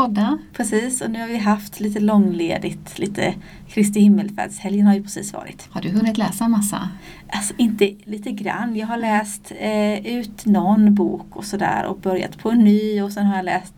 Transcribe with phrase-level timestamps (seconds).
[0.00, 0.38] Podda.
[0.52, 2.98] Precis, och nu har vi haft lite långledigt.
[2.98, 3.34] Lite
[3.68, 5.68] Kristi himmelfärdshelgen har ju precis varit.
[5.70, 6.88] Har du hunnit läsa massa?
[7.28, 8.76] Alltså inte lite grann.
[8.76, 13.12] Jag har läst eh, ut någon bok och sådär och börjat på en ny och
[13.12, 13.74] sen har jag läst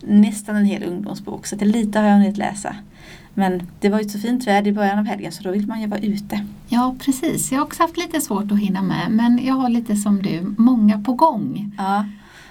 [0.00, 1.46] nästan en hel ungdomsbok.
[1.46, 2.76] Så det lite har jag hunnit läsa.
[3.34, 5.80] Men det var ju så fint väder i början av helgen så då vill man
[5.80, 6.46] ju vara ute.
[6.68, 7.52] Ja, precis.
[7.52, 10.54] Jag har också haft lite svårt att hinna med, men jag har lite som du,
[10.58, 11.72] många på gång.
[11.78, 12.04] Ja,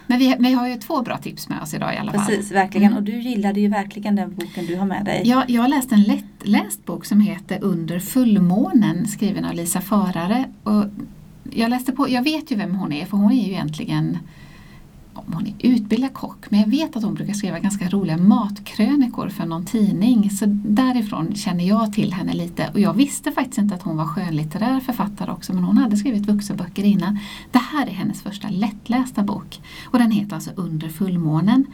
[0.08, 2.25] Men vi, vi har ju två bra tips med oss idag i alla fall.
[2.25, 2.88] precis, verkligen.
[2.88, 2.98] Mm.
[2.98, 5.22] Och du gillade ju verkligen den boken du har med dig.
[5.25, 10.45] Ja, jag har läst en lättläst bok som heter Under fullmånen skriven av Lisa Farare.
[10.64, 10.86] Och
[11.52, 14.17] jag, läste på, jag vet ju vem hon är för hon är ju egentligen
[15.17, 19.30] om hon är utbildad kock, men jag vet att hon brukar skriva ganska roliga matkrönikor
[19.30, 20.30] för någon tidning.
[20.30, 22.69] Så därifrån känner jag till henne lite.
[22.73, 26.27] Och jag visste faktiskt inte att hon var skönlitterär författare också, men hon hade skrivit
[26.27, 27.19] vuxenböcker innan.
[27.52, 29.59] Det här är hennes första lättlästa bok.
[29.86, 31.66] Och den heter alltså Under fullmånen.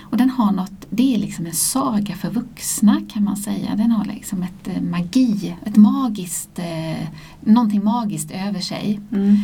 [0.00, 3.76] Och den har något, det är liksom en saga för vuxna kan man säga.
[3.76, 7.08] Den har liksom ett eh, magi, ett magiskt, eh,
[7.40, 9.00] någonting magiskt över sig.
[9.12, 9.36] Mm.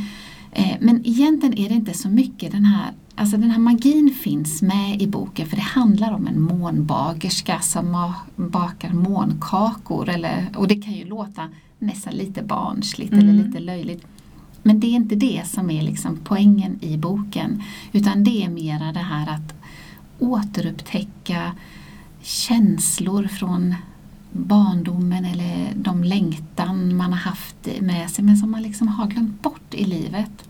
[0.52, 4.62] Eh, Men egentligen är det inte så mycket den här Alltså den här magin finns
[4.62, 10.08] med i boken för det handlar om en månbagerska som bakar månkakor.
[10.08, 13.46] Eller, och det kan ju låta nästan lite barnsligt eller Mm.
[13.46, 14.06] lite löjligt.
[14.62, 17.62] Men det är inte det som är liksom poängen i boken.
[17.92, 19.54] Utan det är mera det här att
[20.18, 21.52] återupptäcka
[22.22, 23.74] känslor från
[24.32, 29.42] barndomen eller de längtan man har haft med sig men som man liksom har glömt
[29.42, 30.48] bort i livet.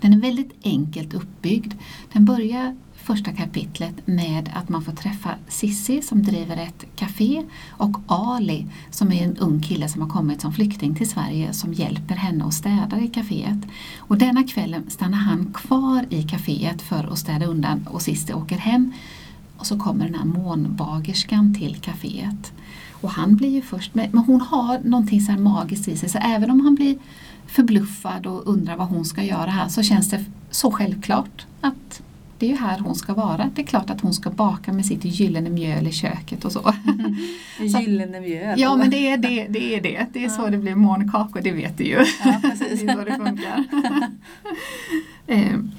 [0.00, 1.74] Den är väldigt enkelt uppbyggd.
[2.12, 7.96] Den börjar första kapitlet med att man får träffa Sissi som driver ett café och
[8.06, 12.14] Ali som är en ung kille som har kommit som flykting till Sverige som hjälper
[12.14, 13.62] henne att städa i kaféet.
[13.98, 18.58] Och denna kvällen stannar han kvar i kaféet för att städa undan och Sissi åker
[18.58, 18.92] hem
[19.56, 22.52] och så kommer den här månbagerskan till kaféet.
[22.90, 26.08] Och han blir ju först med, men hon har någonting så här magiskt i sig
[26.08, 26.98] så även om han blir
[27.50, 32.02] förbluffad och undrar vad hon ska göra här så känns det så självklart att
[32.38, 33.50] det är ju här hon ska vara.
[33.54, 36.74] Det är klart att hon ska baka med sitt gyllene mjöl i köket och så.
[37.60, 38.60] Gyllene mjöl.
[38.60, 39.46] Ja men det är det.
[39.48, 40.06] Det är, det.
[40.12, 42.04] Det är så det blir månkakor, det vet du ju.
[42.24, 42.80] Ja, precis.
[42.82, 43.64] det är så det funkar.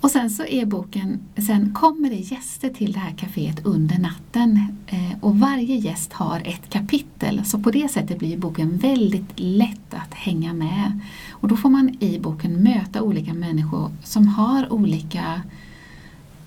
[0.00, 4.76] Och sen så är boken, sen kommer det gäster till det här kaféet under natten
[4.86, 9.94] eh, och varje gäst har ett kapitel så på det sättet blir boken väldigt lätt
[9.94, 11.00] att hänga med.
[11.30, 15.42] Och då får man i boken möta olika människor som har olika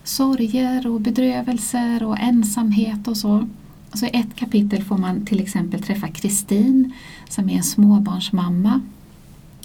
[0.04, 3.48] sorger och bedrövelser och ensamhet och så.
[3.94, 6.94] Så i ett kapitel får man till exempel träffa Kristin
[7.30, 8.82] som är en småbarnsmamma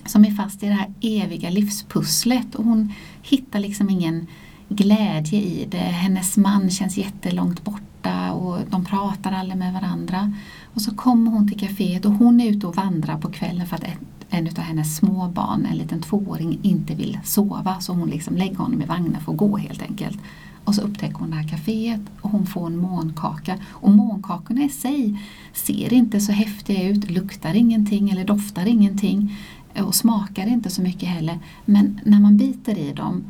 [0.09, 4.27] som är fast i det här eviga livspusslet och hon hittar liksom ingen
[4.69, 5.79] glädje i det.
[5.79, 10.33] Hennes man känns jättelångt borta och de pratar aldrig med varandra.
[10.75, 13.77] Och så kommer hon till kaféet och hon är ute och vandrar på kvällen för
[13.77, 13.85] att
[14.31, 17.81] en, av hennes småbarn, en liten tvååring, inte vill sova.
[17.81, 20.19] Så hon liksom lägger honom i vagnen för att gå helt enkelt.
[20.65, 23.59] Och så upptäcker hon det här kaféet och hon får en månkaka.
[23.69, 25.21] Och månkakorna i sig
[25.53, 29.37] ser inte så häftiga ut, luktar ingenting eller doftar ingenting
[29.83, 31.39] och smakar inte så mycket heller.
[31.65, 33.25] Men när man biter i dem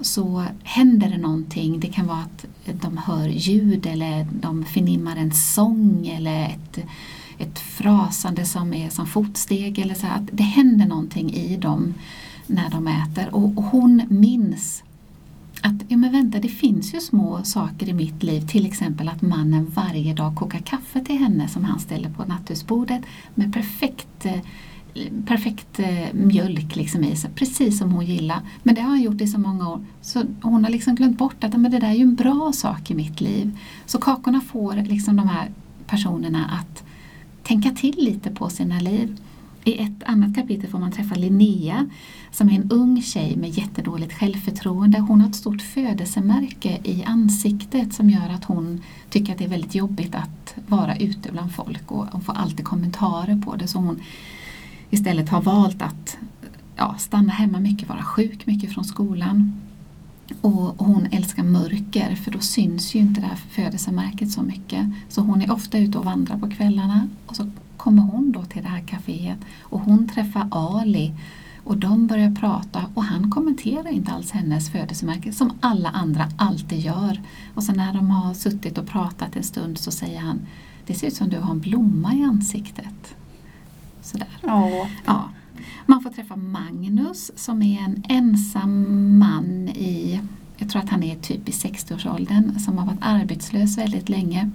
[0.00, 1.80] så händer det någonting.
[1.80, 6.78] Det kan vara att de hör ljud eller de förnimmar en sång eller ett,
[7.38, 9.78] ett frasande som är som fotsteg.
[9.78, 11.94] Eller så att det händer någonting i dem
[12.46, 13.34] när de äter.
[13.34, 14.82] Och, och hon minns
[15.62, 18.46] att ja, men vänta, det finns ju små saker i mitt liv.
[18.46, 23.02] Till exempel att mannen varje dag kokar kaffe till henne som han ställer på nattduksbordet
[23.34, 24.40] med perfekt eh,
[25.26, 28.40] perfekt eh, mjölk liksom i sig, precis som hon gillar.
[28.62, 29.84] Men det har han gjort i så många år.
[30.00, 32.90] Så hon har liksom glömt bort att men det där är ju en bra sak
[32.90, 33.58] i mitt liv.
[33.86, 35.50] Så kakorna får liksom de här
[35.86, 36.82] personerna att
[37.42, 39.16] tänka till lite på sina liv.
[39.64, 41.86] I ett annat kapitel får man träffa Linnea
[42.30, 44.98] som är en ung tjej med jättedåligt självförtroende.
[44.98, 49.48] Hon har ett stort födelsemärke i ansiktet som gör att hon tycker att det är
[49.48, 53.78] väldigt jobbigt att vara ute bland folk och hon får alltid kommentarer på det så
[53.78, 54.00] hon
[54.90, 56.18] istället har valt att
[56.76, 59.60] ja, stanna hemma mycket, vara sjuk mycket från skolan.
[60.40, 64.86] Och hon älskar mörker för då syns ju inte det här födelsemärket så mycket.
[65.08, 68.62] Så hon är ofta ute och vandrar på kvällarna och så kommer hon då till
[68.62, 71.12] det här kaféet och hon träffar Ali
[71.64, 76.78] och de börjar prata och han kommenterar inte alls hennes födelsemärke som alla andra alltid
[76.78, 77.22] gör.
[77.54, 80.40] Och sen när de har suttit och pratat en stund så säger han
[80.86, 83.17] Det ser ut som du har en blomma i ansiktet.
[84.08, 84.28] Sådär.
[85.06, 85.30] Ja.
[85.86, 90.20] Man får träffa Magnus som är en ensam man i,
[90.56, 94.50] jag tror att han är typ i 60-årsåldern, som har varit arbetslös väldigt länge.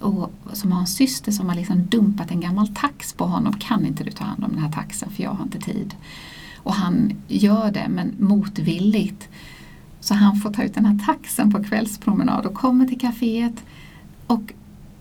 [0.00, 3.52] Och som har en syster som har liksom dumpat en gammal tax på honom.
[3.52, 5.94] Kan inte du ta hand om den här taxen för jag har inte tid.
[6.56, 9.28] Och han gör det men motvilligt.
[10.00, 13.64] Så han får ta ut den här taxen på kvällspromenad och kommer till kaféet.
[14.26, 14.52] Och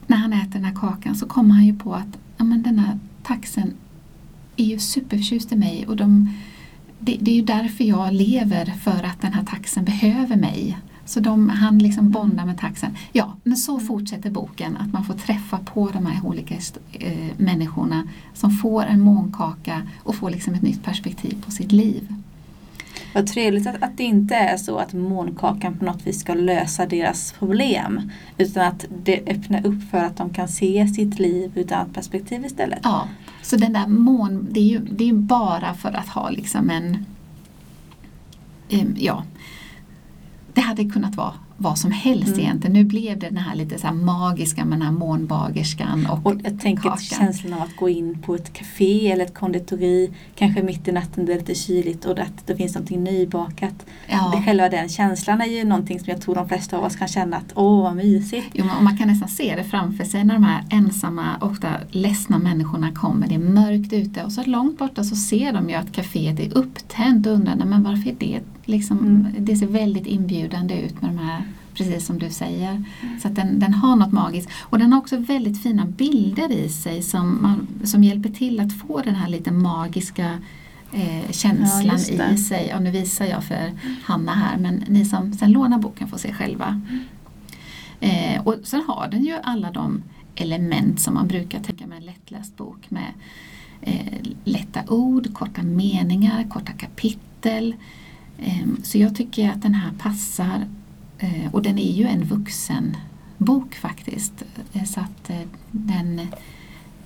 [0.08, 2.80] när han äter den här kakan så kommer han ju på att ja, men den
[2.80, 3.74] här taxen
[4.58, 6.30] är ju superförtjust i mig och de,
[7.00, 10.78] det, det, är ju därför jag lever, för att den här taxen behöver mig.
[11.06, 12.98] Så de, han liksom bondar med taxen.
[13.12, 16.56] Ja, men så fortsätter boken, att man får träffa på de här olika
[16.92, 22.14] äh, människorna som får en månkaka och får liksom ett nytt perspektiv på sitt liv.
[23.16, 26.86] Vad trevligt att, att det inte är så att månkakan på något vis ska lösa
[26.86, 28.12] deras problem.
[28.38, 31.94] Utan att det öppnar upp för att de kan se sitt liv ur ett annat
[31.94, 32.80] perspektiv istället.
[32.84, 33.08] Ja,
[33.46, 37.06] så den där mån, det är ju, det är bara för att ha liksom en
[38.72, 39.24] um, ja,
[40.54, 42.40] det hade kunnat vara vad som helst mm.
[42.40, 42.74] egentligen.
[42.74, 46.36] Nu blev det den här lite så här magiska med den här månbagerskan och, och
[46.44, 46.98] Jag tänker kakan.
[46.98, 51.26] känslan av att gå in på ett café eller ett konditori kanske mitt i natten
[51.26, 53.86] det är lite kyligt och att det finns någonting nybakat.
[54.08, 54.34] Ja.
[54.36, 57.08] Det, själva den känslan är ju någonting som jag tror de flesta av oss kan
[57.08, 58.48] känna att åh vad mysigt.
[58.54, 62.38] Jo, man, man kan nästan se det framför sig när de här ensamma, ofta ledsna
[62.38, 63.28] människorna kommer.
[63.28, 66.58] Det är mörkt ute och så långt borta så ser de ju att kaféet är
[66.58, 69.28] upptänt och undrar men varför är det Liksom, mm.
[69.40, 72.72] Det ser väldigt inbjudande ut med de här, precis som du säger.
[72.72, 73.20] Mm.
[73.22, 74.50] Så att den, den har något magiskt.
[74.62, 78.74] Och den har också väldigt fina bilder i sig som, man, som hjälper till att
[78.74, 80.40] få den här lite magiska
[80.94, 82.76] eh, känslan ja, i sig.
[82.76, 83.72] Och nu visar jag för.
[84.04, 86.82] Hanna här men ni som sen lånar boken får se själva.
[86.90, 87.04] Mm.
[88.00, 90.04] Eh, och sen har den ju alla de
[90.36, 93.14] element som man brukar tänka med en lättläst bok med
[93.82, 97.76] eh, lätta ord, korta meningar, korta kapitel
[98.84, 100.66] så jag tycker att den här passar
[101.18, 102.98] eh, och den är ju en vuxen
[103.38, 104.44] bok faktiskt.
[104.74, 105.42] Eh, så att eh,
[105.72, 106.22] den,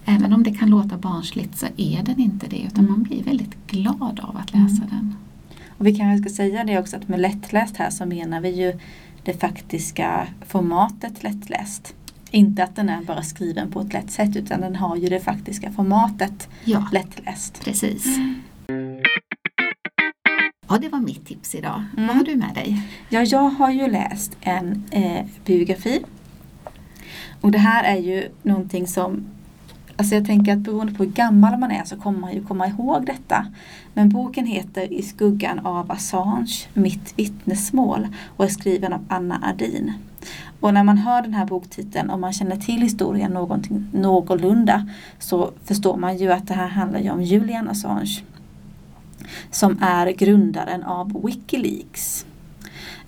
[0.06, 2.92] även om det kan låta barnsligt så är den inte det utan mm.
[2.92, 4.90] man blir väldigt glad av att läsa mm.
[4.90, 5.16] den.
[5.78, 8.80] Och vi kanske ska säga det också att med lättläst här så menar vi ju
[9.24, 11.94] det faktiska formatet lättläst.
[12.32, 15.20] Inte att den är bara skriven på ett lätt sätt utan den har ju det
[15.20, 17.62] faktiska formatet ja, lättläst.
[17.64, 18.06] Precis.
[18.06, 18.36] Mm.
[20.70, 21.84] Ja, det var mitt tips idag.
[21.98, 22.08] Mm.
[22.08, 22.82] Vad har du med dig?
[23.10, 26.04] Ja, jag har ju läst en eh, biografi.
[27.42, 29.26] Och det här är ju någonting som
[29.96, 32.68] Alltså jag tänker att beroende på hur gammal man är så kommer man ju komma
[32.68, 33.46] ihåg detta.
[33.94, 38.08] Men boken heter I skuggan av Assange, Mitt vittnesmål
[38.38, 39.94] och är skriven av Anna Ardin.
[40.60, 45.52] Och när man hör den här boktiteln och man känner till historien någonting, någorlunda så
[45.66, 48.24] förstår man ju att det här handlar ju om Julian Assange
[49.52, 52.26] som är grundaren av Wikileaks.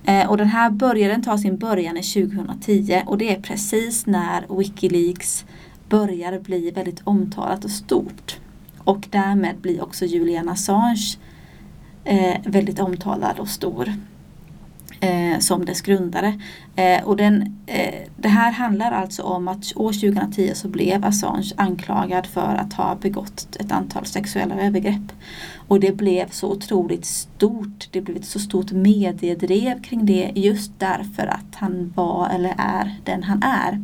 [0.03, 4.57] Eh, och den här början tar sin början i 2010 och det är precis när
[4.57, 5.45] Wikileaks
[5.89, 8.39] börjar bli väldigt omtalat och stort.
[8.77, 11.17] Och därmed blir också Julian Assange
[12.03, 13.93] eh, väldigt omtalad och stor
[15.01, 16.39] eh, som dess grundare.
[16.75, 21.51] Eh, och den, eh, det här handlar alltså om att år 2010 så blev Assange
[21.57, 25.11] anklagad för att ha begått ett antal sexuella övergrepp.
[25.67, 30.71] Och det blev så otroligt stort, det blev ett så stort mediedrev kring det just
[30.79, 33.83] därför att han var eller är den han är.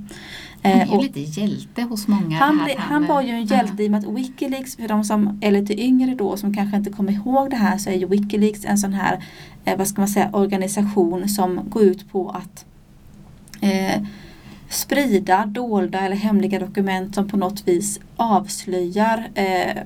[0.64, 2.38] Han är ju och lite hjälte hos många.
[2.38, 5.40] Han, han, han var ju en hjälte i och med att Wikileaks, för de som
[5.42, 8.66] är lite yngre då som kanske inte kommer ihåg det här så är ju Wikileaks
[8.66, 9.24] en sån här,
[9.68, 12.66] eh, vad ska man säga, organisation som går ut på att
[13.62, 14.02] eh,
[14.70, 19.84] sprida dolda eller hemliga dokument som på något vis avslöjar eh,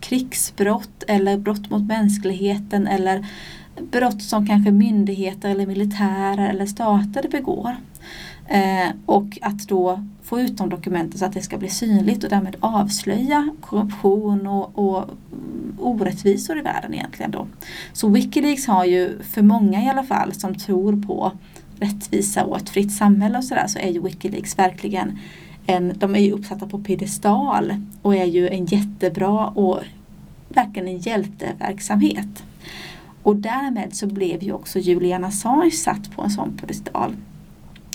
[0.00, 3.26] krigsbrott eller brott mot mänskligheten eller
[3.92, 7.76] brott som kanske myndigheter eller militärer eller stater begår.
[8.48, 12.30] Eh, och att då få ut de dokumenten så att det ska bli synligt och
[12.30, 17.46] därmed avslöja korruption och, och mm, orättvisor i världen egentligen då.
[17.92, 21.32] Så Wikileaks har ju för många i alla fall som tror på
[21.80, 25.18] rättvisa och ett fritt samhälle och sådär så är ju Wikileaks verkligen
[25.66, 29.80] en, de är ju uppsatta på piedestal och är ju en jättebra och
[30.48, 32.44] verkligen en hjälteverksamhet.
[33.22, 37.16] Och därmed så blev ju också Julian Assange satt på en sån piedestal.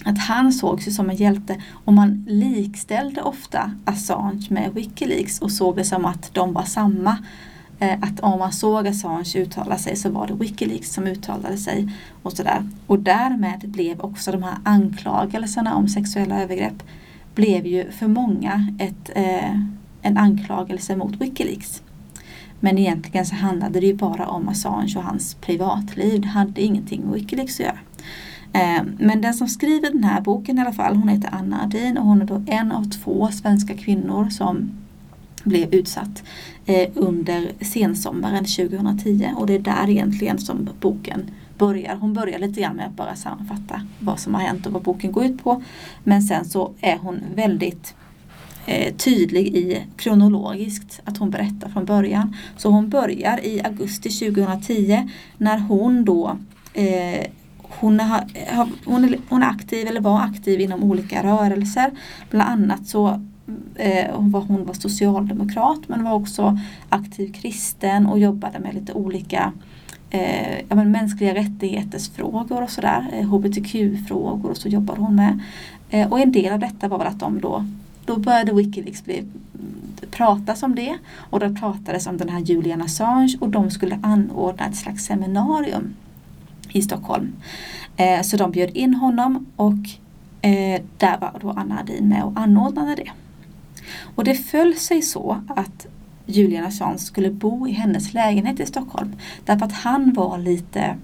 [0.05, 5.51] Att han sågs ju som en hjälte och man likställde ofta Assange med Wikileaks och
[5.51, 7.17] såg det som att de var samma.
[7.79, 11.93] Eh, att om man såg Assange uttala sig så var det Wikileaks som uttalade sig.
[12.23, 12.69] Och, sådär.
[12.87, 16.83] och därmed blev också de här anklagelserna om sexuella övergrepp
[17.35, 19.55] blev ju för många ett, eh,
[20.01, 21.81] en anklagelse mot Wikileaks.
[22.59, 26.21] Men egentligen så handlade det ju bara om Assange och hans privatliv.
[26.21, 27.79] Det hade ingenting med Wikileaks att göra.
[28.53, 31.97] Ehm, men den som skriver den här boken i alla fall, hon heter Anna Ardin
[31.97, 34.71] och hon är då en av två svenska kvinnor som
[35.43, 36.23] blev utsatt
[36.65, 41.95] eh, under sensommaren 2010 och det är där egentligen som boken börjar.
[41.95, 45.11] Hon börjar lite grann med att bara sammanfatta vad som har hänt och vad boken
[45.11, 45.63] går ut på.
[46.03, 47.95] Men sen så är hon väldigt
[48.65, 52.35] eh, tydlig i kronologiskt att hon berättar från början.
[52.57, 56.37] Så hon börjar i augusti 2010 när hon då
[56.73, 57.25] eh,
[57.79, 58.23] hon, har,
[58.85, 61.91] hon, är, hon är aktiv eller var aktiv inom olika rörelser.
[62.29, 63.21] Bland annat så
[63.75, 66.59] eh, var hon var socialdemokrat men var också
[66.89, 69.53] aktiv kristen och jobbade med lite olika
[70.09, 73.09] eh, ja, men mänskliga rättighetsfrågor och sådär.
[73.13, 75.39] Eh, HBTQ-frågor och så jobbade hon med.
[75.89, 77.65] Eh, och en del av detta var väl att de då,
[78.05, 79.29] då började Wikileaks bli mm,
[80.11, 84.65] pratas om det och det pratades om den här Julian Assange och de skulle anordna
[84.65, 85.93] ett slags seminarium
[86.73, 87.33] i Stockholm.
[87.97, 89.89] Eh, så de bjöd in honom och
[90.41, 93.11] eh, där var då Anna Adin med och anordnade det.
[94.15, 95.87] Och det föll sig så att
[96.25, 99.15] Julian Assange skulle bo i hennes lägenhet i Stockholm.
[99.45, 100.95] Därför att han var lite,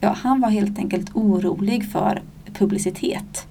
[0.00, 3.46] ja han var helt enkelt orolig för publicitet.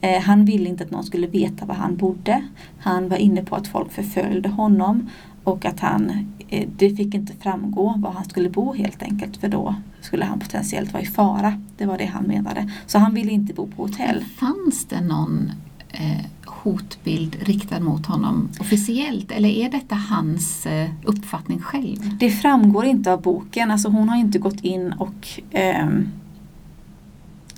[0.00, 2.42] Eh, han ville inte att någon skulle veta var han bodde.
[2.78, 5.10] Han var inne på att folk förföljde honom
[5.44, 6.10] och att han,
[6.48, 10.40] eh, det fick inte framgå var han skulle bo helt enkelt för då skulle han
[10.40, 11.60] potentiellt vara i fara.
[11.76, 12.70] Det var det han menade.
[12.86, 14.24] Så han ville inte bo på hotell.
[14.24, 15.52] Fanns det någon
[15.90, 22.16] eh, hotbild riktad mot honom officiellt eller är detta hans eh, uppfattning själv?
[22.18, 23.70] Det framgår inte av boken.
[23.70, 25.88] Alltså hon har inte gått in och eh,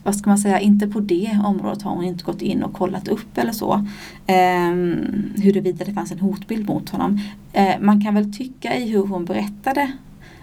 [0.04, 3.08] vad ska man säga, inte på det området har hon inte gått in och kollat
[3.08, 3.72] upp eller så.
[4.26, 4.70] Eh,
[5.42, 7.20] huruvida det fanns en hotbild mot honom.
[7.52, 9.92] Eh, man kan väl tycka i hur hon berättade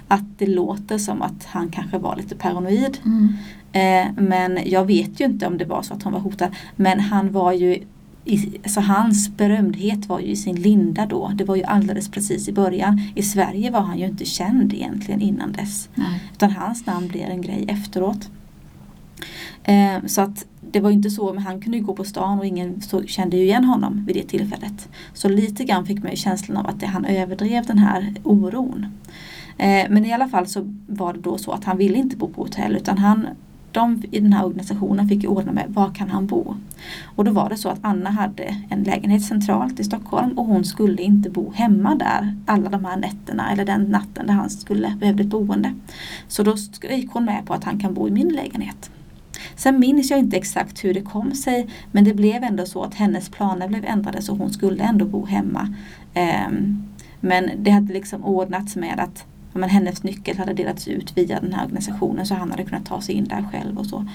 [0.07, 2.97] att det låter som att han kanske var lite paranoid.
[3.05, 3.33] Mm.
[3.71, 6.55] Eh, men jag vet ju inte om det var så att han var hotad.
[6.75, 7.83] Men han var ju
[8.25, 11.31] i, alltså hans berömdhet var ju i sin linda då.
[11.35, 13.01] Det var ju alldeles precis i början.
[13.15, 15.89] I Sverige var han ju inte känd egentligen innan dess.
[15.95, 16.23] Nej.
[16.33, 18.29] Utan hans namn blev en grej efteråt.
[19.63, 22.45] Eh, så att det var inte så, men han kunde ju gå på stan och
[22.45, 24.89] ingen så, kände ju igen honom vid det tillfället.
[25.13, 28.85] Så lite grann fick man ju känslan av att det, han överdrev den här oron.
[29.57, 32.27] Eh, men i alla fall så var det då så att han ville inte bo
[32.27, 33.27] på hotell utan han
[33.71, 36.55] de i den här organisationen fick ordna med var kan han bo.
[37.03, 40.65] Och då var det så att Anna hade en lägenhet centralt i Stockholm och hon
[40.65, 44.95] skulle inte bo hemma där alla de här nätterna eller den natten där han skulle
[44.99, 45.73] behövde ett boende.
[46.27, 46.55] Så då
[46.89, 48.91] gick hon med på att han kan bo i min lägenhet.
[49.55, 52.93] Sen minns jag inte exakt hur det kom sig men det blev ändå så att
[52.93, 55.75] hennes planer blev ändrade så hon skulle ändå bo hemma.
[56.13, 56.83] Ehm,
[57.19, 61.53] men det hade liksom ordnats med att men hennes nyckel hade delats ut via den
[61.53, 64.05] här organisationen så han hade kunnat ta sig in där själv och så.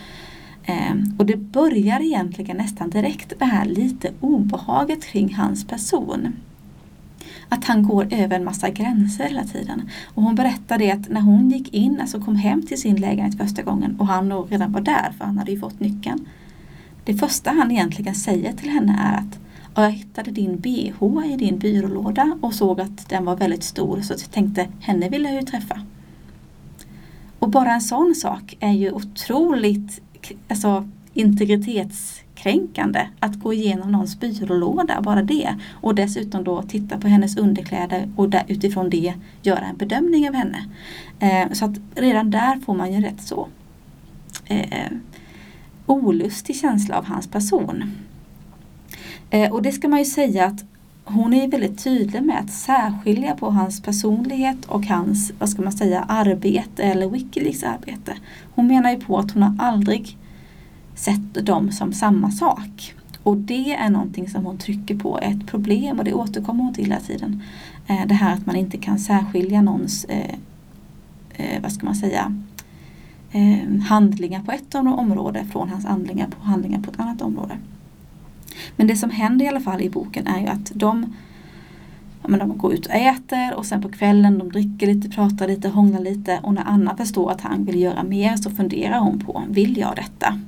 [0.65, 6.33] Ehm, och det börjar egentligen nästan direkt det här lite obehaget kring hans person.
[7.49, 9.91] Att han går över en massa gränser hela tiden.
[10.15, 13.63] Och hon berättade att när hon gick in, alltså kom hem till sin lägenhet första
[13.63, 16.27] gången och han nog redan var där för han hade ju fått nyckeln.
[17.05, 19.39] Det första han egentligen säger till henne är att
[19.75, 24.13] jag hittade din bh i din byrålåda och såg att den var väldigt stor så
[24.13, 25.81] jag tänkte henne vill jag ju träffa.
[27.39, 30.01] Och bara en sån sak är ju otroligt
[30.49, 30.89] alltså,
[32.51, 35.55] integritetskränkande att gå igenom någons byrålåda, bara det.
[35.81, 40.35] Och dessutom då titta på hennes underkläder och där, utifrån det göra en bedömning av
[40.35, 40.67] henne.
[41.21, 43.49] Eh, så att redan där får man ju rätt så
[44.47, 44.93] eh,
[45.87, 47.93] olustig känsla av hans person.
[49.31, 50.65] Eh, och det ska man ju säga att
[51.05, 55.73] hon är väldigt tydlig med att särskilja på hans personlighet och hans, vad ska man
[55.73, 58.17] säga, arbete eller Wikileaks arbete.
[58.55, 60.17] Hon menar ju på att hon har aldrig
[60.97, 62.95] sett dem som samma sak.
[63.23, 66.75] Och det är någonting som hon trycker på är ett problem och det återkommer hon
[66.75, 67.43] till hela tiden.
[67.87, 70.35] Eh, det här att man inte kan särskilja någons, eh,
[71.37, 72.43] eh, vad ska man säga,
[73.89, 77.59] handlingar på ett område från hans handlingar på handlingar på ett annat område.
[78.77, 81.15] Men det som händer i alla fall i boken är ju att de,
[82.23, 85.69] men de går ut och äter och sen på kvällen de dricker lite, pratar lite,
[85.69, 89.43] hånglar lite och när Anna förstår att han vill göra mer så funderar hon på,
[89.49, 90.41] vill jag detta?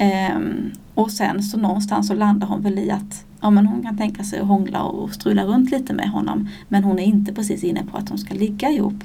[0.00, 3.96] Ehm, och sen så någonstans så landar hon väl i att ja, men hon kan
[3.96, 7.64] tänka sig att hångla och strula runt lite med honom men hon är inte precis
[7.64, 9.04] inne på att de ska ligga ihop.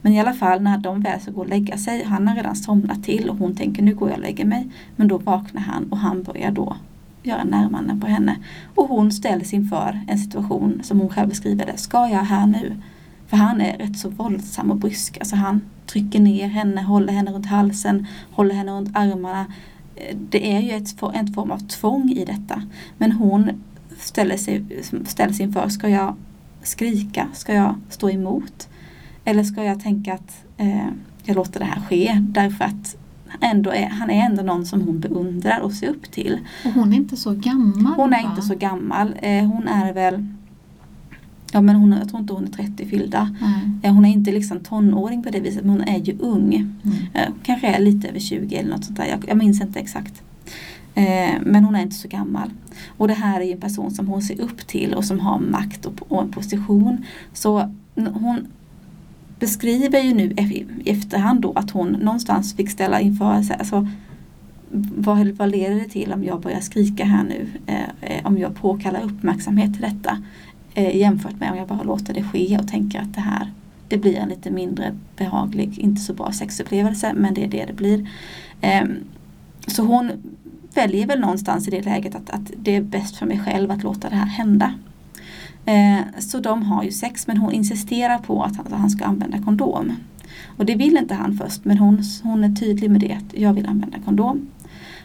[0.00, 2.56] Men i alla fall när de väl ska gå och lägga sig, han har redan
[2.56, 4.68] somnat till och hon tänker nu går jag och lägger mig.
[4.96, 6.76] Men då vaknar han och han börjar då
[7.22, 8.36] göra närmanden på henne.
[8.74, 11.76] Och hon ställs inför en situation som hon själv beskriver det.
[11.76, 12.76] Ska jag här nu?
[13.26, 15.18] För han är rätt så våldsam och brysk.
[15.18, 19.46] Alltså han trycker ner henne, håller henne runt halsen, håller henne runt armarna.
[20.30, 22.62] Det är ju ett, en form av tvång i detta.
[22.98, 23.50] Men hon
[23.98, 24.64] ställer sig,
[25.06, 26.14] ställs inför, ska jag
[26.62, 27.28] skrika?
[27.32, 28.68] Ska jag stå emot?
[29.24, 30.88] Eller ska jag tänka att eh,
[31.24, 32.96] jag låter det här ske därför att
[33.40, 36.38] ändå är, han är ändå någon som hon beundrar och ser upp till.
[36.64, 38.30] Och hon är inte så gammal Hon är va?
[38.30, 39.14] inte så gammal.
[39.22, 40.26] Eh, hon är väl
[41.54, 43.34] Ja men hon, jag tror inte hon är 30 fyllda.
[43.82, 46.54] Eh, hon är inte liksom tonåring på det viset men hon är ju ung.
[46.54, 46.96] Mm.
[47.14, 49.06] Eh, kanske är lite över 20 eller något sånt där.
[49.06, 50.22] Jag, jag minns inte exakt.
[50.94, 52.50] Eh, men hon är inte så gammal.
[52.96, 55.38] Och det här är ju en person som hon ser upp till och som har
[55.38, 57.04] makt och, och en position.
[57.32, 58.46] Så hon
[59.40, 63.88] beskriver ju nu i efterhand då att hon någonstans fick ställa inför sig, alltså,
[64.96, 67.46] vad, vad leder det till om jag börjar skrika här nu?
[67.66, 70.18] Eh, om jag påkallar uppmärksamhet till detta
[70.74, 73.52] eh, jämfört med om jag bara låter det ske och tänker att det här
[73.88, 77.72] det blir en lite mindre behaglig, inte så bra sexupplevelse men det är det det
[77.72, 78.08] blir.
[78.60, 78.84] Eh,
[79.66, 80.10] så hon
[80.74, 83.82] väljer väl någonstans i det läget att, att det är bäst för mig själv att
[83.82, 84.74] låta det här hända.
[85.64, 89.04] Eh, så de har ju sex men hon insisterar på att han, att han ska
[89.04, 89.92] använda kondom.
[90.56, 93.52] Och det vill inte han först men hon, hon är tydlig med det att jag
[93.52, 94.48] vill använda kondom.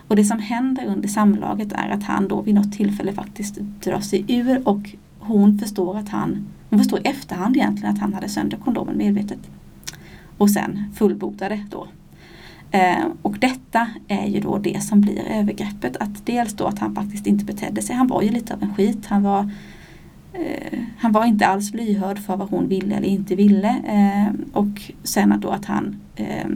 [0.08, 4.00] Och det som händer under samlaget är att han då vid något tillfälle faktiskt drar
[4.00, 8.30] sig ur och hon förstår att han, hon förstår i efterhand egentligen att han hade
[8.30, 9.40] sönder kondomen medvetet.
[10.38, 11.88] Och sen fullbordade då.
[12.72, 15.98] Eh, och detta är ju då det som blir övergreppet.
[15.98, 17.96] Att dels då att han faktiskt inte betedde sig.
[17.96, 19.06] Han var ju lite av en skit.
[19.06, 19.52] Han var
[20.34, 23.70] eh, han var inte alls lyhörd för vad hon ville eller inte ville.
[23.70, 26.48] Eh, och sen då att han eh,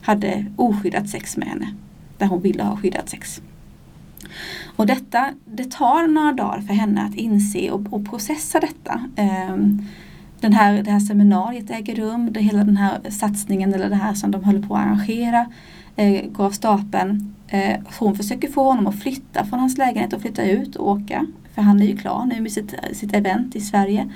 [0.00, 1.74] hade oskyddat sex med henne.
[2.18, 3.42] Där hon ville ha skyddat sex.
[4.76, 9.00] Och detta, det tar några dagar för henne att inse och, och processa detta.
[9.16, 9.86] Ehm,
[10.40, 14.14] den här, det här seminariet äger rum, det, hela den här satsningen eller det här
[14.14, 15.46] som de håller på att arrangera
[15.96, 17.34] eh, går av stapeln.
[17.48, 21.26] Eh, hon försöker få honom att flytta från hans lägenhet och flytta ut och åka.
[21.54, 24.08] För han är ju klar nu med sitt, sitt event i Sverige.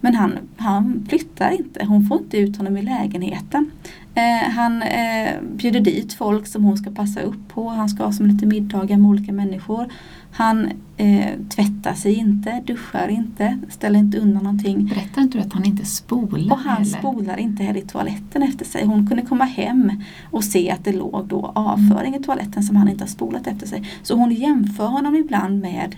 [0.00, 3.70] Men han, han flyttar inte, hon får inte ut honom i lägenheten.
[4.16, 7.68] Eh, han eh, bjuder dit folk som hon ska passa upp på.
[7.68, 9.86] Han ska ha som lite middagar med olika människor.
[10.32, 14.86] Han eh, tvättar sig inte, duschar inte, ställer inte undan någonting.
[14.86, 16.98] Berättar inte du att han inte spolar Och han heller?
[16.98, 18.86] spolar inte heller i toaletten efter sig.
[18.86, 19.92] Hon kunde komma hem
[20.30, 23.66] och se att det låg då avföring i toaletten som han inte har spolat efter
[23.66, 23.82] sig.
[24.02, 25.96] Så hon jämför honom ibland med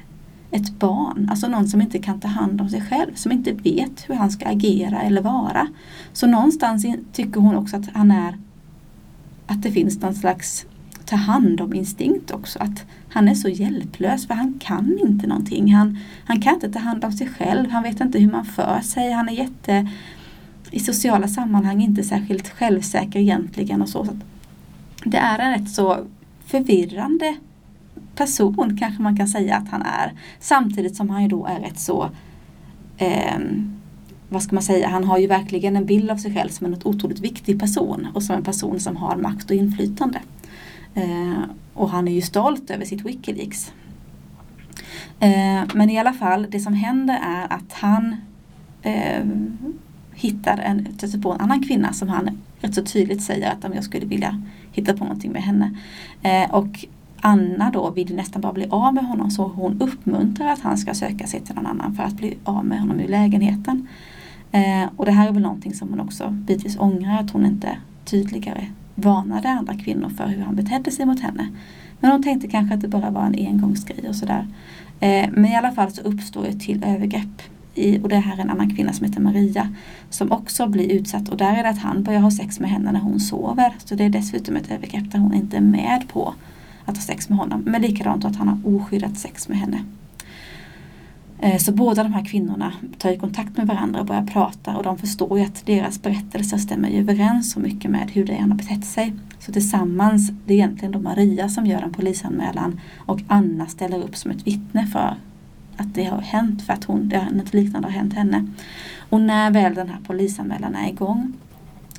[0.50, 4.04] ett barn, alltså någon som inte kan ta hand om sig själv, som inte vet
[4.08, 5.68] hur han ska agera eller vara.
[6.12, 8.38] Så någonstans tycker hon också att han är
[9.46, 10.66] att det finns någon slags
[11.04, 12.58] ta hand om instinkt också.
[12.58, 15.74] Att han är så hjälplös för han kan inte någonting.
[15.74, 17.70] Han, han kan inte ta hand om sig själv.
[17.70, 19.12] Han vet inte hur man för sig.
[19.12, 19.88] Han är jätte
[20.70, 24.04] i sociala sammanhang inte särskilt självsäker egentligen och så.
[24.04, 24.12] så
[25.04, 26.06] det är en rätt så
[26.46, 27.36] förvirrande
[28.18, 30.12] person kanske man kan säga att han är.
[30.40, 32.10] Samtidigt som han ju då är rätt så
[32.96, 33.38] eh,
[34.28, 36.76] vad ska man säga, han har ju verkligen en bild av sig själv som en
[36.84, 40.20] otroligt viktig person och som en person som har makt och inflytande.
[40.94, 41.42] Eh,
[41.74, 43.72] och han är ju stolt över sitt Wikileaks.
[45.20, 48.16] Eh, men i alla fall, det som händer är att han
[48.82, 49.24] eh,
[50.14, 53.72] hittar en, stöter på en annan kvinna som han rätt så tydligt säger att om
[53.74, 55.76] jag skulle vilja hitta på någonting med henne.
[56.22, 56.86] Eh, och
[57.20, 60.94] Anna då vill nästan bara bli av med honom så hon uppmuntrar att han ska
[60.94, 63.88] söka sig till någon annan för att bli av med honom ur lägenheten.
[64.52, 67.78] Eh, och det här är väl någonting som hon också bitvis ångrar att hon inte
[68.04, 71.48] tydligare varnade andra kvinnor för hur han betedde sig mot henne.
[72.00, 74.46] Men hon tänkte kanske att det bara var en engångsgrej och sådär.
[75.00, 77.42] Eh, men i alla fall så uppstår ett till övergrepp.
[77.74, 79.74] I, och det här är en annan kvinna som heter Maria
[80.10, 82.92] som också blir utsatt och där är det att han börjar ha sex med henne
[82.92, 83.72] när hon sover.
[83.84, 86.34] Så det är dessutom ett övergrepp där hon inte är med på
[86.88, 87.62] att ha sex med honom.
[87.66, 89.84] Men likadant att han har oskyddat sex med henne.
[91.40, 94.82] Eh, så båda de här kvinnorna tar ju kontakt med varandra och börjar prata och
[94.82, 98.84] de förstår ju att deras berättelser stämmer ju överens så mycket med hur Diana betett
[98.84, 99.14] sig.
[99.38, 104.16] Så tillsammans, det är egentligen då Maria som gör en polisanmälan och Anna ställer upp
[104.16, 105.16] som ett vittne för
[105.76, 108.46] att det har hänt för att hon, det, något liknande har hänt henne.
[109.08, 111.32] Och när väl den här polisanmälan är igång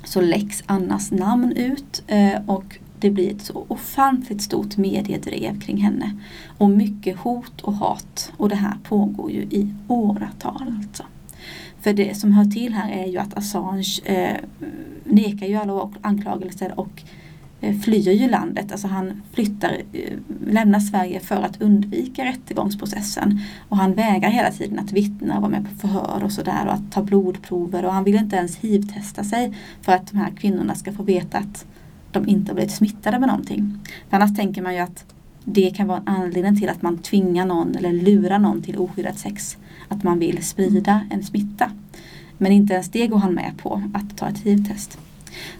[0.04, 5.76] så läcks Annas namn ut eh, och det blir ett så ofantligt stort mediedrev kring
[5.76, 6.16] henne.
[6.58, 8.32] Och mycket hot och hat.
[8.36, 11.04] Och det här pågår ju i åratal alltså.
[11.80, 14.36] För det som hör till här är ju att Assange eh,
[15.04, 17.02] nekar ju alla anklagelser och
[17.60, 18.72] eh, flyr ju landet.
[18.72, 23.40] Alltså han flyttar, eh, lämnar Sverige för att undvika rättegångsprocessen.
[23.68, 26.72] Och han vägrar hela tiden att vittna och vara med på förhör och sådär och
[26.72, 30.74] att ta blodprover och han vill inte ens hiv-testa sig för att de här kvinnorna
[30.74, 31.66] ska få veta att
[32.12, 33.78] de inte har blivit smittade med någonting.
[34.08, 35.04] För annars tänker man ju att
[35.44, 39.18] det kan vara en anledning till att man tvingar någon eller lurar någon till oskyddat
[39.18, 39.56] sex.
[39.88, 41.70] Att man vill sprida en smitta.
[42.38, 44.98] Men inte ens det går han med på, att ta ett hiv-test.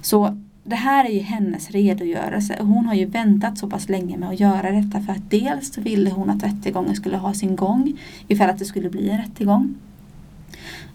[0.02, 2.56] Så det här är ju hennes redogörelse.
[2.60, 6.10] Hon har ju väntat så pass länge med att göra detta för att dels ville
[6.10, 9.74] hon att rättegången skulle ha sin gång ifall att det skulle bli en rättegång.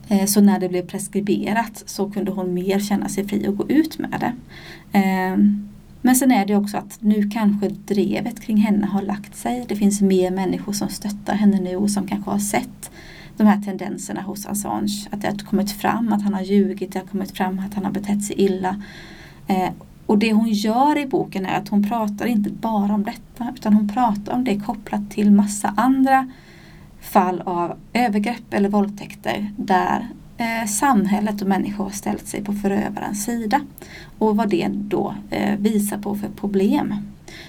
[0.08, 3.70] Eh, så när det blev preskriberat så kunde hon mer känna sig fri att gå
[3.70, 4.34] ut med det.
[5.00, 5.38] Eh,
[6.02, 9.66] men sen är det också att nu kanske drevet kring henne har lagt sig.
[9.68, 12.92] Det finns mer människor som stöttar henne nu och som kanske har sett
[13.38, 15.08] de här tendenserna hos Assange.
[15.10, 17.86] Att det har kommit fram att han har ljugit, det har kommit fram att han
[17.86, 18.82] har betett sig illa.
[19.48, 19.70] Eh,
[20.06, 23.74] och det hon gör i boken är att hon pratar inte bara om detta utan
[23.74, 26.32] hon pratar om det kopplat till massa andra
[27.16, 33.26] fall av övergrepp eller våldtäkter där eh, samhället och människor har ställt sig på förövarens
[33.26, 33.62] sida.
[34.18, 36.96] Och vad det då eh, visar på för problem.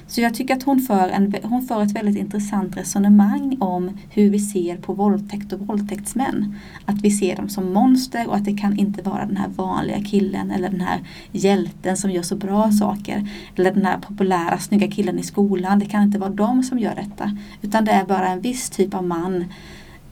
[0.07, 4.31] Så jag tycker att hon för, en, hon för ett väldigt intressant resonemang om hur
[4.31, 6.55] vi ser på våldtäkt och våldtäktsmän.
[6.85, 10.05] Att vi ser dem som monster och att det kan inte vara den här vanliga
[10.05, 11.01] killen eller den här
[11.33, 13.29] hjälten som gör så bra saker.
[13.57, 15.79] Eller den här populära snygga killen i skolan.
[15.79, 17.37] Det kan inte vara de som gör detta.
[17.63, 19.45] Utan det är bara en viss typ av man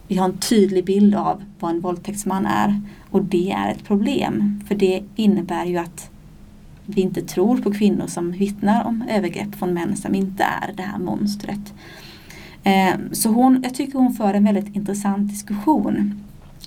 [0.08, 2.80] vi har en tydlig bild av vad en våldtäktsman är.
[3.10, 4.60] Och det är ett problem.
[4.68, 6.10] För det innebär ju att
[6.86, 10.82] vi inte tror på kvinnor som vittnar om övergrepp från män som inte är det
[10.82, 11.74] här monstret.
[12.64, 16.20] Eh, så hon, jag tycker hon för en väldigt intressant diskussion.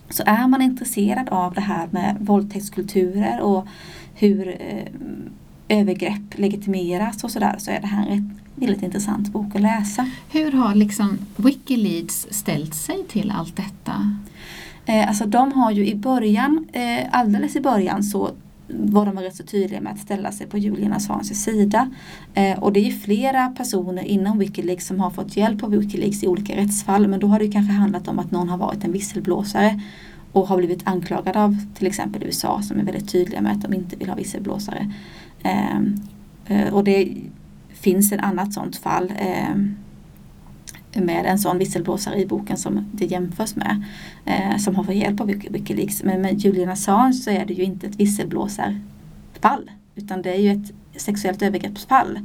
[0.10, 3.68] Så är man intresserad av det här med våldtäktskulturer och
[4.16, 9.62] hur eh, övergrepp legitimeras och sådär så är det här en väldigt intressant bok att
[9.62, 10.10] läsa.
[10.32, 14.18] Hur har liksom Wikileaks ställt sig till allt detta?
[14.86, 16.66] Eh, alltså de har ju i början,
[17.12, 18.32] alldeles i början så
[18.68, 21.92] var de rätt så tydliga med att ställa sig på Julian Assanges sida.
[22.34, 26.28] Eh, och det är flera personer inom Wikileaks som har fått hjälp av Wikileaks i
[26.28, 27.08] olika rättsfall.
[27.08, 29.82] Men då har det kanske handlat om att någon har varit en visselblåsare
[30.32, 33.74] och har blivit anklagad av till exempel USA som är väldigt tydliga med att de
[33.74, 34.94] inte vill ha visselblåsare.
[35.44, 35.78] Eh,
[36.46, 37.18] eh, och det
[37.70, 39.56] finns ett annat sådant fall eh,
[41.02, 43.84] med en sån visselblåsare i boken som det jämförs med.
[44.26, 46.04] Eh, som har fått hjälp av Wikileaks.
[46.04, 49.72] Men med Julian Assange så är det ju inte ett visselblåsarfall.
[49.96, 52.20] Utan det är ju ett sexuellt övergreppsfall.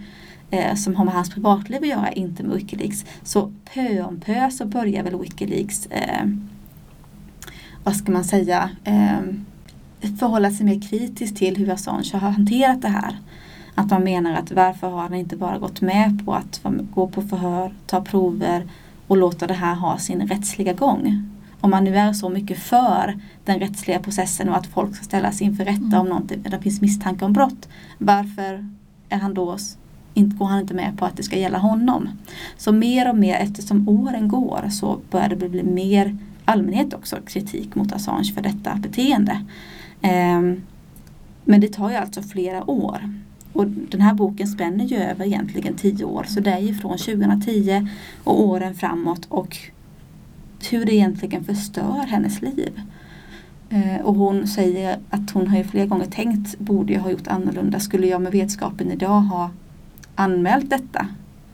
[0.53, 3.05] Eh, som har med hans privatliv att göra, inte med Wikileaks.
[3.23, 6.27] Så pö om pö så börjar väl Wikileaks, eh,
[7.85, 9.21] vad ska man säga, eh,
[10.19, 13.19] förhålla sig mer kritiskt till hur Assange har hanterat det här.
[13.75, 16.61] Att man menar att varför har han inte bara gått med på att
[16.95, 18.69] gå på förhör, ta prover
[19.07, 21.29] och låta det här ha sin rättsliga gång.
[21.61, 25.43] Om man nu är så mycket för den rättsliga processen och att folk ska ställas
[25.43, 26.01] inför rätta mm.
[26.01, 27.69] om någonting, det finns misstanke om brott.
[27.99, 28.69] Varför
[29.09, 29.57] är han då
[30.15, 32.09] inte, går han inte med på att det ska gälla honom.
[32.57, 37.75] Så mer och mer eftersom åren går så börjar det bli mer allmänhet också kritik
[37.75, 39.45] mot Assange för detta beteende.
[40.03, 40.63] Um,
[41.45, 43.15] men det tar ju alltså flera år.
[43.53, 46.25] Och den här boken spänner ju över egentligen tio år.
[46.29, 47.89] Så det är ju från 2010
[48.25, 49.57] och åren framåt och
[50.71, 52.81] hur det egentligen förstör hennes liv.
[53.71, 57.27] Eh, och hon säger att hon har ju flera gånger tänkt, borde jag ha gjort
[57.27, 57.81] annorlunda?
[57.81, 59.51] Skulle jag med vetskapen idag ha
[60.15, 61.07] anmält detta?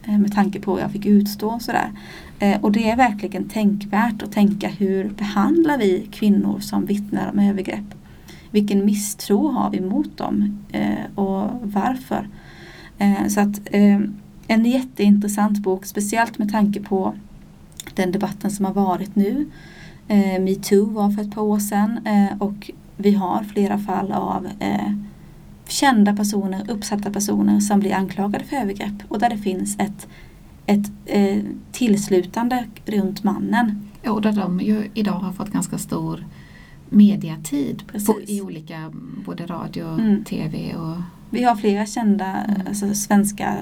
[0.02, 1.92] Eh, med tanke på vad jag fick utstå och sådär.
[2.38, 7.38] Eh, och det är verkligen tänkvärt att tänka hur behandlar vi kvinnor som vittnar om
[7.38, 7.94] övergrepp?
[8.50, 12.28] Vilken misstro har vi mot dem eh, och varför.
[12.98, 14.00] Eh, så att eh,
[14.46, 17.14] en jätteintressant bok, speciellt med tanke på
[17.94, 19.46] den debatten som har varit nu.
[20.08, 24.48] Eh, Metoo var för ett par år sedan eh, och vi har flera fall av
[24.58, 24.92] eh,
[25.68, 30.08] kända personer, uppsatta personer som blir anklagade för övergrepp och där det finns ett,
[30.66, 36.24] ett eh, tillslutande runt mannen Och där de ju idag har fått ganska stor
[36.90, 38.92] mediatid på, i olika,
[39.26, 40.24] både radio, Mm.
[40.24, 40.96] tv och
[41.30, 42.66] Vi har flera kända Mm.
[42.68, 43.54] alltså, svenska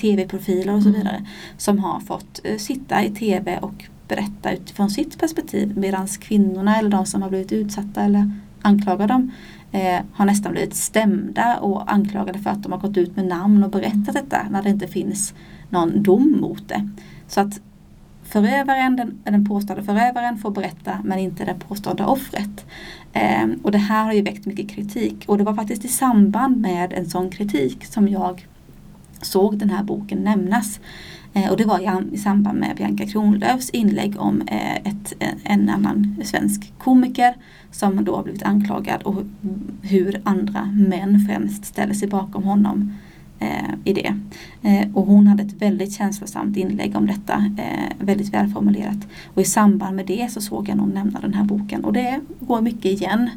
[0.00, 1.00] tv-profiler och så Mm.
[1.00, 6.76] vidare som har fått eh, sitta i tv och berätta utifrån sitt perspektiv medan kvinnorna
[6.78, 8.30] eller de som har blivit utsatta eller
[8.62, 9.30] anklagar dem
[9.72, 13.64] eh, har nästan blivit stämda och anklagade för att de har gått ut med namn
[13.64, 15.34] och berättat detta när det inte finns
[15.70, 16.88] någon dom mot det.
[17.28, 17.60] Så att
[18.32, 22.66] förövaren, den, den påstådda förövaren får berätta men inte det påstådda offret.
[23.12, 26.56] Eh, och det här har ju väckt mycket kritik och det var faktiskt i samband
[26.56, 28.46] med en sån kritik som jag
[29.22, 30.80] såg den här boken nämnas.
[31.34, 35.12] Eh, och det var i, i samband med Bianca Kronlöfs inlägg om eh, ett,
[35.44, 37.34] en annan svensk komiker
[37.70, 39.22] som då har blivit anklagad och
[39.82, 42.94] hur andra män främst ställer sig bakom honom
[43.42, 44.14] Eh, i det.
[44.62, 49.08] Eh, och hon hade ett väldigt känslosamt inlägg om detta, eh, väldigt välformulerat.
[49.34, 52.20] Och i samband med det så såg jag någon nämna den här boken och det
[52.40, 53.30] går mycket igen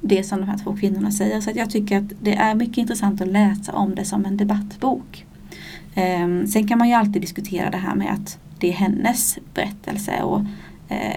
[0.00, 1.40] det som de här två kvinnorna säger.
[1.40, 4.36] Så att jag tycker att det är mycket intressant att läsa om det som en
[4.36, 5.26] debattbok.
[5.94, 10.22] Ehm, sen kan man ju alltid diskutera det här med att det är hennes berättelse
[10.22, 10.40] och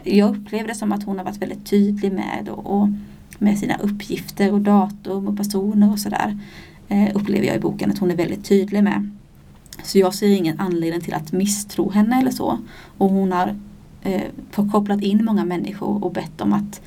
[0.04, 2.88] jag upplever det som att hon har varit väldigt tydlig med och
[3.40, 6.38] med sina uppgifter och datum och personer och sådär.
[6.90, 9.10] Eh, upplever jag i boken att hon är väldigt tydlig med.
[9.84, 12.60] Så jag ser ingen anledning till att misstro henne eller så.
[12.98, 13.56] Och hon har
[14.02, 14.24] eh,
[14.72, 16.82] kopplat in många människor och bett om att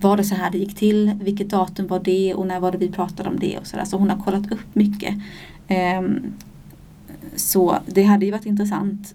[0.00, 1.18] var det så här det gick till?
[1.22, 2.34] Vilket datum var det?
[2.34, 3.58] Och när var det vi pratade om det?
[3.58, 3.84] Och så, där.
[3.84, 5.14] så hon har kollat upp mycket.
[5.68, 6.02] Eh,
[7.36, 9.14] så det hade ju varit intressant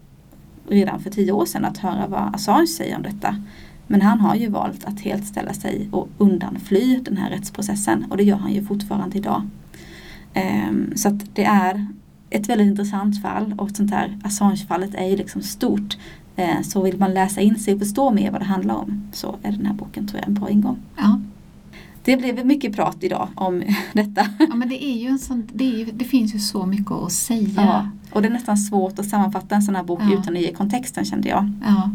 [0.69, 3.43] redan för tio år sedan att höra vad Assange säger om detta.
[3.87, 8.17] Men han har ju valt att helt ställa sig och undanfly den här rättsprocessen och
[8.17, 9.41] det gör han ju fortfarande idag.
[10.37, 11.87] Ehm, så att det är
[12.29, 15.97] ett väldigt intressant fall och sånt här Assange-fallet är ju liksom stort.
[16.35, 19.35] Ehm, så vill man läsa in sig och förstå mer vad det handlar om så
[19.43, 20.77] är den här boken tror jag en bra ingång.
[20.97, 21.19] ja.
[22.03, 24.25] Det blev mycket prat idag om detta.
[24.49, 27.11] ja men det är ju en sån, det, ju, det finns ju så mycket att
[27.11, 27.49] säga.
[27.55, 30.19] Ja, och det är nästan svårt att sammanfatta en sån här bok Ja.
[30.21, 31.51] utan att ge kontexten kände jag.
[31.65, 31.89] Ja.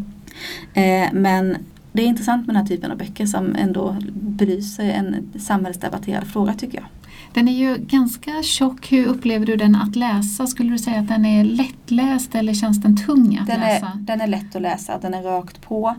[0.81, 1.57] Eh, men
[1.93, 6.53] det är intressant med den här typen av böcker som ändå belyser en samhällsdebatterad fråga
[6.53, 6.85] tycker jag.
[7.33, 8.91] Den är ju ganska tjock.
[8.91, 10.47] Hur upplever du den att läsa?
[10.47, 13.85] Skulle du säga att den är lättläst eller känns den tung att Den läsa?
[13.85, 15.95] är, den är lätt att läsa, den är rakt på.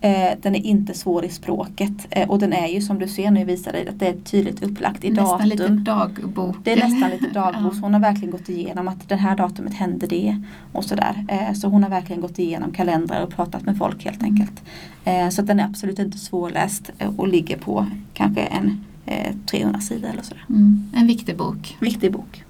[0.00, 3.30] Eh, den är inte svår i språket eh, och den är ju som du ser
[3.30, 5.48] nu visar dig att det är tydligt upplagt i Nästan datum.
[5.48, 6.56] lite dagbok.
[6.64, 7.74] Det är nästan lite dagbok.
[7.74, 7.78] Ja.
[7.82, 11.26] Hon har verkligen gått igenom att det här datumet hände det och sådär.
[11.28, 14.62] Eh, Så hon har verkligen gått igenom kalendrar och pratat med folk helt enkelt.
[15.04, 19.34] Eh, Så att den är absolut inte svårläst eh, och ligger på kanske en eh,
[19.50, 20.44] 300 sidor eller sådär.
[20.48, 21.76] Mm, en viktig bok.
[21.80, 22.44] Viktig bok.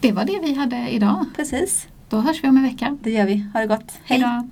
[0.00, 1.24] Det var det vi hade idag.
[1.36, 2.96] Precis, Då hörs vi om en vecka.
[3.02, 3.46] det gör vi.
[3.52, 3.92] Ha det gott.
[4.04, 4.20] Hej!
[4.20, 4.48] Hejdå.